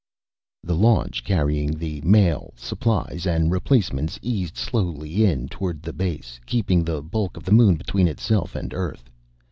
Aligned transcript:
_The 0.67 0.73
launch 0.75 1.23
carrying 1.23 1.77
the 1.77 2.01
mail, 2.01 2.55
supplies 2.57 3.27
and 3.27 3.51
replacements 3.51 4.17
eased 4.23 4.57
slowly 4.57 5.23
in 5.25 5.47
toward 5.47 5.83
the 5.83 5.93
base, 5.93 6.39
keeping 6.47 6.83
the 6.83 7.03
bulk 7.03 7.37
of 7.37 7.43
the 7.43 7.51
Moon 7.51 7.75
between 7.75 8.07
itself 8.07 8.55
and 8.55 8.73
Earth. 8.73 9.11